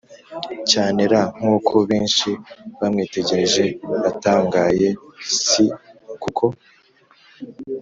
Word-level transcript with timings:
cyane 0.71 1.01
r 1.11 1.13
Nk 1.35 1.41
uko 1.55 1.75
benshi 1.89 2.29
bamwitegereje 2.79 3.65
batangaye 4.01 4.87
s 5.43 5.49
kuko 6.21 6.45